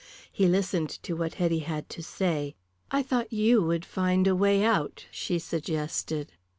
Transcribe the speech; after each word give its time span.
He 0.31 0.47
listened 0.47 0.89
to 1.03 1.15
what 1.15 1.35
Hetty 1.35 1.59
had 1.59 1.87
to 1.89 2.01
say. 2.01 2.55
"I 2.89 3.03
thought 3.03 3.31
you 3.31 3.61
would 3.61 3.85
find 3.85 4.25
a 4.25 4.35
way 4.35 4.63
out," 4.63 5.05
she 5.11 5.37
suggested. 5.37 6.31